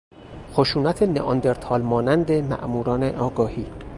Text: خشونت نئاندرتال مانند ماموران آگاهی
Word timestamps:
خشونت 0.53 1.03
نئاندرتال 1.03 1.81
مانند 1.81 2.31
ماموران 2.31 3.03
آگاهی 3.03 3.65